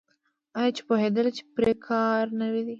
آیا 0.59 0.71
چې 0.75 0.81
پوهیدل 0.87 1.27
پرې 1.55 1.73
پکار 1.79 2.23
نه 2.39 2.47
دي؟ 2.53 2.61